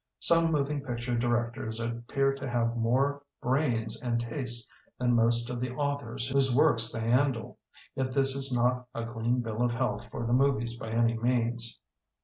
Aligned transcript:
Some 0.19 0.51
moving 0.51 0.81
picture 0.81 1.15
directors 1.15 1.79
appear 1.79 2.33
to 2.33 2.49
have 2.49 2.75
more 2.75 3.21
brains 3.39 4.01
and 4.01 4.19
taste 4.19 4.67
than 4.97 5.13
most 5.13 5.47
of 5.51 5.59
the 5.59 5.69
authors 5.75 6.27
whose 6.29 6.55
works 6.55 6.91
they 6.91 7.01
handle. 7.01 7.59
Yet 7.95 8.11
this 8.11 8.35
is 8.35 8.51
not 8.51 8.87
a 8.95 9.05
clean 9.05 9.41
bill 9.41 9.61
of 9.61 9.69
health 9.69 10.07
for 10.09 10.23
the 10.25 10.33
movies 10.33 10.75
by 10.75 10.89
any 10.89 11.15
means. 11.19 11.79